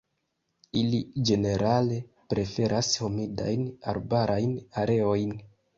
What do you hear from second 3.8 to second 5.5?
arbarajn areojn.